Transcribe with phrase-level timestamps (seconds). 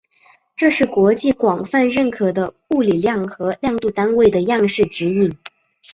[0.55, 5.37] 这是国际广泛认可的物理量和量度单位的样式指引。